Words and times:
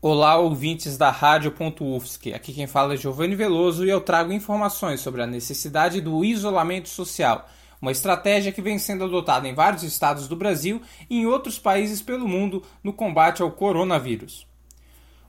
Olá, 0.00 0.36
ouvintes 0.36 0.96
da 0.96 1.10
Rádio.UFSC. 1.10 2.32
Aqui 2.32 2.52
quem 2.52 2.68
fala 2.68 2.94
é 2.94 2.96
Giovanni 2.96 3.34
Veloso 3.34 3.84
e 3.84 3.90
eu 3.90 4.00
trago 4.00 4.32
informações 4.32 5.00
sobre 5.00 5.20
a 5.22 5.26
necessidade 5.26 6.00
do 6.00 6.24
isolamento 6.24 6.88
social, 6.88 7.48
uma 7.82 7.90
estratégia 7.90 8.52
que 8.52 8.62
vem 8.62 8.78
sendo 8.78 9.02
adotada 9.02 9.48
em 9.48 9.54
vários 9.54 9.82
estados 9.82 10.28
do 10.28 10.36
Brasil 10.36 10.80
e 11.10 11.18
em 11.18 11.26
outros 11.26 11.58
países 11.58 12.00
pelo 12.00 12.28
mundo 12.28 12.62
no 12.80 12.92
combate 12.92 13.42
ao 13.42 13.50
coronavírus. 13.50 14.46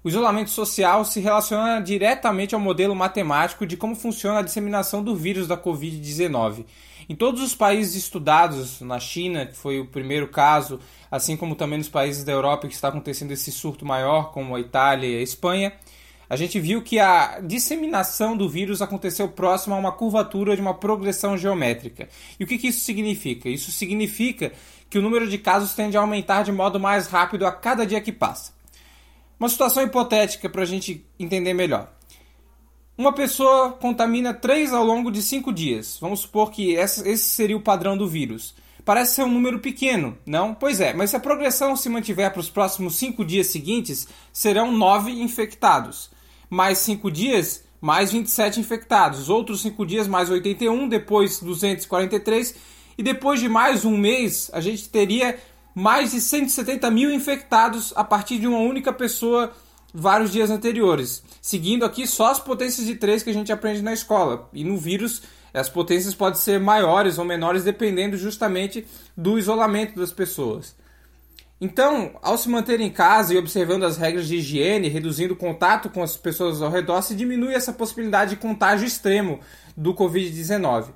O 0.01 0.07
isolamento 0.07 0.49
social 0.49 1.03
se 1.03 1.19
relaciona 1.19 1.81
diretamente 1.81 2.55
ao 2.55 2.61
modelo 2.61 2.95
matemático 2.95 3.65
de 3.65 3.75
como 3.75 3.97
funciona 3.97 4.39
a 4.39 4.41
disseminação 4.41 5.03
do 5.03 5.13
vírus 5.13 5.45
da 5.45 5.57
Covid-19. 5.57 6.65
Em 7.09 7.15
todos 7.15 7.41
os 7.41 7.53
países 7.53 7.95
estudados, 7.95 8.79
na 8.79 8.97
China, 8.97 9.45
que 9.45 9.57
foi 9.57 9.77
o 9.81 9.85
primeiro 9.85 10.29
caso, 10.29 10.79
assim 11.11 11.35
como 11.35 11.53
também 11.53 11.79
nos 11.79 11.89
países 11.89 12.23
da 12.23 12.31
Europa 12.31 12.65
que 12.69 12.73
está 12.73 12.87
acontecendo 12.87 13.31
esse 13.31 13.51
surto 13.51 13.85
maior, 13.85 14.31
como 14.31 14.55
a 14.55 14.59
Itália 14.61 15.05
e 15.05 15.19
a 15.19 15.21
Espanha, 15.21 15.73
a 16.29 16.35
gente 16.37 16.61
viu 16.61 16.81
que 16.81 16.97
a 16.97 17.41
disseminação 17.41 18.37
do 18.37 18.47
vírus 18.47 18.81
aconteceu 18.81 19.27
próximo 19.27 19.75
a 19.75 19.77
uma 19.77 19.91
curvatura 19.91 20.55
de 20.55 20.61
uma 20.61 20.75
progressão 20.75 21.37
geométrica. 21.37 22.07
E 22.39 22.43
o 22.45 22.47
que, 22.47 22.57
que 22.57 22.67
isso 22.67 22.85
significa? 22.85 23.49
Isso 23.49 23.69
significa 23.69 24.53
que 24.89 24.97
o 24.97 25.01
número 25.01 25.27
de 25.27 25.37
casos 25.37 25.73
tende 25.73 25.97
a 25.97 25.99
aumentar 25.99 26.43
de 26.43 26.53
modo 26.53 26.79
mais 26.79 27.07
rápido 27.07 27.45
a 27.45 27.51
cada 27.51 27.85
dia 27.85 27.99
que 27.99 28.13
passa. 28.13 28.58
Uma 29.39 29.47
situação 29.47 29.83
hipotética 29.83 30.49
para 30.49 30.63
a 30.63 30.65
gente 30.65 31.05
entender 31.17 31.53
melhor. 31.53 31.93
Uma 32.97 33.13
pessoa 33.13 33.71
contamina 33.71 34.33
3 34.33 34.73
ao 34.73 34.83
longo 34.83 35.09
de 35.09 35.23
5 35.23 35.53
dias. 35.53 35.97
Vamos 36.01 36.19
supor 36.19 36.51
que 36.51 36.73
esse 36.73 37.17
seria 37.17 37.55
o 37.55 37.61
padrão 37.61 37.97
do 37.97 38.05
vírus. 38.05 38.53
Parece 38.83 39.15
ser 39.15 39.23
um 39.23 39.31
número 39.31 39.59
pequeno, 39.59 40.17
não? 40.25 40.53
Pois 40.53 40.81
é, 40.81 40.93
mas 40.93 41.11
se 41.11 41.15
a 41.15 41.19
progressão 41.19 41.77
se 41.77 41.87
mantiver 41.87 42.29
para 42.31 42.41
os 42.41 42.49
próximos 42.49 42.95
5 42.95 43.23
dias 43.23 43.47
seguintes, 43.47 44.09
serão 44.33 44.73
9 44.73 45.11
infectados. 45.11 46.09
Mais 46.49 46.79
5 46.79 47.09
dias, 47.09 47.63
mais 47.79 48.11
27 48.11 48.59
infectados. 48.59 49.29
Outros 49.29 49.61
5 49.61 49.85
dias, 49.85 50.07
mais 50.07 50.29
81, 50.29 50.89
depois 50.89 51.39
243. 51.39 52.55
E 52.97 53.03
depois 53.03 53.39
de 53.39 53.47
mais 53.47 53.85
um 53.85 53.97
mês, 53.97 54.51
a 54.51 54.59
gente 54.59 54.89
teria 54.89 55.39
mais 55.73 56.11
de 56.11 56.21
170 56.21 56.89
mil 56.91 57.11
infectados 57.11 57.93
a 57.95 58.03
partir 58.03 58.39
de 58.39 58.47
uma 58.47 58.59
única 58.59 58.91
pessoa 58.91 59.51
vários 59.93 60.31
dias 60.31 60.49
anteriores. 60.49 61.23
Seguindo 61.41 61.85
aqui 61.85 62.05
só 62.05 62.31
as 62.31 62.39
potências 62.39 62.85
de 62.85 62.95
3 62.95 63.23
que 63.23 63.29
a 63.29 63.33
gente 63.33 63.51
aprende 63.51 63.81
na 63.81 63.93
escola. 63.93 64.49
E 64.53 64.63
no 64.63 64.77
vírus, 64.77 65.21
as 65.53 65.69
potências 65.69 66.13
podem 66.13 66.39
ser 66.39 66.59
maiores 66.59 67.17
ou 67.17 67.25
menores 67.25 67.63
dependendo 67.63 68.17
justamente 68.17 68.85
do 69.15 69.37
isolamento 69.37 69.99
das 69.99 70.11
pessoas. 70.11 70.75
Então, 71.61 72.17
ao 72.21 72.37
se 72.37 72.47
manter 72.47 72.79
em 72.79 72.89
casa 72.89 73.33
e 73.33 73.37
observando 73.37 73.83
as 73.83 73.97
regras 73.97 74.27
de 74.27 74.37
higiene, 74.37 74.87
reduzindo 74.87 75.33
o 75.33 75.37
contato 75.37 75.89
com 75.89 76.01
as 76.01 76.15
pessoas 76.15 76.61
ao 76.61 76.71
redor, 76.71 77.01
se 77.01 77.13
diminui 77.13 77.53
essa 77.53 77.73
possibilidade 77.73 78.31
de 78.31 78.37
contágio 78.37 78.87
extremo 78.87 79.41
do 79.75 79.93
Covid-19. 79.93 80.93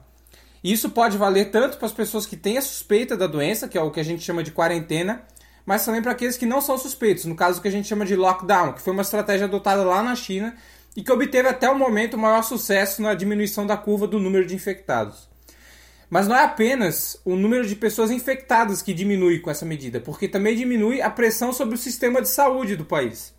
Isso 0.63 0.89
pode 0.89 1.17
valer 1.17 1.51
tanto 1.51 1.77
para 1.77 1.87
as 1.87 1.91
pessoas 1.91 2.25
que 2.25 2.37
têm 2.37 2.57
a 2.57 2.61
suspeita 2.61 3.17
da 3.17 3.27
doença, 3.27 3.67
que 3.67 3.77
é 3.77 3.81
o 3.81 3.91
que 3.91 3.99
a 3.99 4.03
gente 4.03 4.23
chama 4.23 4.41
de 4.41 4.51
quarentena, 4.51 5.23
mas 5.65 5.83
também 5.83 6.01
para 6.01 6.13
aqueles 6.13 6.37
que 6.37 6.45
não 6.45 6.61
são 6.61 6.77
suspeitos, 6.77 7.25
no 7.25 7.35
caso 7.35 7.61
que 7.61 7.67
a 7.67 7.71
gente 7.71 7.87
chama 7.87 8.05
de 8.05 8.15
lockdown, 8.15 8.73
que 8.73 8.81
foi 8.81 8.93
uma 8.93 9.01
estratégia 9.01 9.45
adotada 9.45 9.83
lá 9.83 10.01
na 10.01 10.15
China 10.15 10.55
e 10.95 11.03
que 11.03 11.11
obteve 11.11 11.49
até 11.49 11.69
o 11.69 11.77
momento 11.77 12.13
o 12.13 12.19
maior 12.19 12.43
sucesso 12.43 13.01
na 13.01 13.13
diminuição 13.13 13.67
da 13.67 13.75
curva 13.75 14.07
do 14.07 14.19
número 14.19 14.45
de 14.45 14.55
infectados. 14.55 15.27
Mas 16.09 16.27
não 16.27 16.35
é 16.35 16.43
apenas 16.43 17.19
o 17.25 17.35
número 17.35 17.67
de 17.67 17.75
pessoas 17.75 18.11
infectadas 18.11 18.81
que 18.81 18.93
diminui 18.93 19.39
com 19.39 19.49
essa 19.49 19.65
medida, 19.65 19.99
porque 19.99 20.27
também 20.27 20.55
diminui 20.55 21.01
a 21.01 21.09
pressão 21.09 21.51
sobre 21.51 21.75
o 21.75 21.77
sistema 21.77 22.21
de 22.21 22.29
saúde 22.29 22.75
do 22.75 22.85
país. 22.85 23.33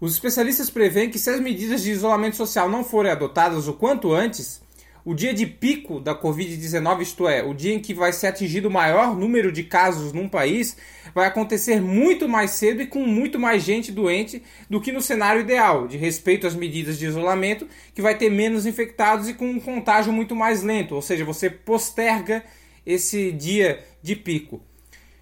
Os 0.00 0.12
especialistas 0.14 0.68
preveem 0.68 1.10
que 1.10 1.18
se 1.18 1.30
as 1.30 1.40
medidas 1.40 1.82
de 1.82 1.90
isolamento 1.90 2.36
social 2.36 2.68
não 2.68 2.82
forem 2.82 3.12
adotadas 3.12 3.68
o 3.68 3.74
quanto 3.74 4.12
antes, 4.12 4.60
o 5.04 5.14
dia 5.14 5.32
de 5.32 5.46
pico 5.46 6.00
da 6.00 6.14
Covid-19, 6.14 7.00
isto 7.00 7.26
é, 7.26 7.42
o 7.42 7.54
dia 7.54 7.74
em 7.74 7.80
que 7.80 7.94
vai 7.94 8.12
ser 8.12 8.26
atingido 8.28 8.68
o 8.68 8.70
maior 8.70 9.16
número 9.16 9.50
de 9.50 9.64
casos 9.64 10.12
num 10.12 10.28
país, 10.28 10.76
vai 11.14 11.26
acontecer 11.26 11.80
muito 11.80 12.28
mais 12.28 12.52
cedo 12.52 12.82
e 12.82 12.86
com 12.86 13.06
muito 13.06 13.38
mais 13.38 13.62
gente 13.62 13.90
doente 13.90 14.42
do 14.68 14.80
que 14.80 14.92
no 14.92 15.00
cenário 15.00 15.40
ideal, 15.40 15.88
de 15.88 15.96
respeito 15.96 16.46
às 16.46 16.54
medidas 16.54 16.98
de 16.98 17.06
isolamento, 17.06 17.66
que 17.94 18.02
vai 18.02 18.16
ter 18.16 18.30
menos 18.30 18.66
infectados 18.66 19.28
e 19.28 19.34
com 19.34 19.46
um 19.46 19.60
contágio 19.60 20.12
muito 20.12 20.36
mais 20.36 20.62
lento, 20.62 20.94
ou 20.94 21.02
seja, 21.02 21.24
você 21.24 21.48
posterga 21.48 22.44
esse 22.84 23.32
dia 23.32 23.84
de 24.02 24.14
pico. 24.16 24.60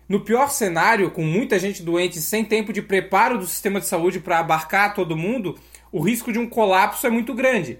No 0.08 0.20
pior 0.20 0.50
cenário, 0.50 1.10
com 1.10 1.22
muita 1.22 1.58
gente 1.58 1.82
doente 1.82 2.20
sem 2.20 2.42
tempo 2.42 2.72
de 2.72 2.81
preparo 2.81 3.38
do 3.38 3.47
sistema 3.47 3.78
de 3.78 3.86
saúde 3.86 4.19
para 4.19 4.38
abarcar 4.38 4.94
todo 4.94 5.16
mundo, 5.16 5.58
o 5.92 6.00
risco 6.00 6.32
de 6.32 6.38
um 6.38 6.48
colapso 6.48 7.06
é 7.06 7.10
muito 7.10 7.34
grande. 7.34 7.78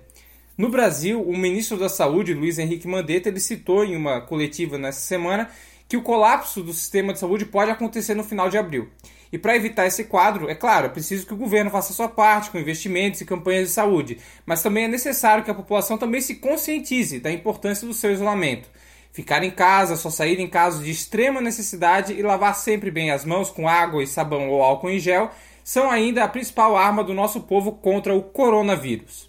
No 0.59 0.69
Brasil, 0.69 1.23
o 1.23 1.39
ministro 1.39 1.77
da 1.77 1.89
Saúde, 1.89 2.35
Luiz 2.35 2.59
Henrique 2.59 2.89
Mandetta, 2.89 3.29
ele 3.29 3.39
citou 3.39 3.85
em 3.85 3.95
uma 3.95 4.21
coletiva 4.21 4.77
nessa 4.77 4.99
semana 4.99 5.49
que 5.89 5.97
o 5.97 6.03
colapso 6.03 6.65
do 6.65 6.73
sistema 6.73 7.13
de 7.13 7.21
saúde 7.21 7.45
pode 7.45 7.71
acontecer 7.71 8.15
no 8.15 8.25
final 8.25 8.51
de 8.51 8.59
abril. 8.59 8.89
E 9.33 9.39
para 9.39 9.55
evitar 9.55 9.87
esse 9.87 10.03
quadro, 10.03 10.51
é 10.51 10.57
claro, 10.57 10.87
é 10.87 10.89
preciso 10.89 11.25
que 11.25 11.33
o 11.33 11.37
governo 11.37 11.71
faça 11.71 11.93
sua 11.93 12.09
parte 12.09 12.51
com 12.51 12.59
investimentos 12.59 13.21
e 13.21 13.25
campanhas 13.25 13.69
de 13.69 13.75
saúde, 13.75 14.19
mas 14.45 14.61
também 14.61 14.87
é 14.87 14.89
necessário 14.89 15.45
que 15.45 15.51
a 15.53 15.55
população 15.55 15.97
também 15.97 16.21
se 16.21 16.35
conscientize 16.35 17.21
da 17.21 17.31
importância 17.31 17.87
do 17.87 17.95
seu 17.95 18.11
isolamento. 18.11 18.69
Ficar 19.13 19.45
em 19.45 19.53
casa, 19.53 19.95
só 19.95 20.11
sair 20.11 20.41
em 20.41 20.49
casos 20.49 20.85
de 20.85 20.91
extrema 20.91 21.41
necessidade 21.41 22.15
e 22.15 22.21
lavar 22.21 22.57
sempre 22.57 22.91
bem 22.91 23.13
as 23.13 23.25
mãos 23.25 23.49
com 23.49 23.69
água 23.69 24.03
e 24.03 24.09
sabão 24.09 24.51
ou 24.51 24.61
álcool 24.61 24.91
em 24.91 24.99
gel 24.99 25.31
são 25.63 25.89
ainda 25.89 26.25
a 26.25 26.29
principal 26.29 26.77
arma 26.77 27.05
do 27.05 27.15
nosso 27.15 27.43
povo 27.43 27.71
contra 27.71 28.13
o 28.13 28.25
coronavírus. 28.25 29.29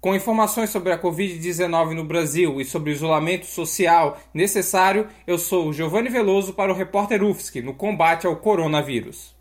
Com 0.00 0.14
informações 0.14 0.70
sobre 0.70 0.92
a 0.92 0.98
Covid-19 0.98 1.94
no 1.94 2.04
Brasil 2.04 2.60
e 2.60 2.64
sobre 2.64 2.90
o 2.90 2.92
isolamento 2.92 3.46
social 3.46 4.18
necessário, 4.32 5.08
eu 5.26 5.38
sou 5.38 5.72
Giovanni 5.72 6.08
Veloso 6.08 6.52
para 6.52 6.72
o 6.72 6.76
repórter 6.76 7.22
UFSC 7.22 7.62
no 7.62 7.74
combate 7.74 8.26
ao 8.26 8.36
coronavírus. 8.36 9.35